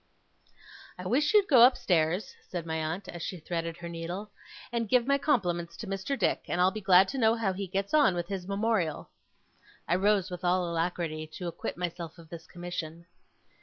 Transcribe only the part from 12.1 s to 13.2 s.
of this commission.